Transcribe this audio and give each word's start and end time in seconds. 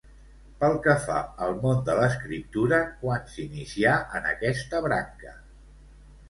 Pel 0.61 0.77
que 0.85 0.93
fa 1.01 1.17
al 1.47 1.51
món 1.65 1.83
de 1.89 1.95
l'escriptura, 1.99 2.79
quan 3.03 3.29
s'inicià 3.35 3.95
en 4.21 4.27
aquesta 4.33 4.83
branca? 4.89 5.37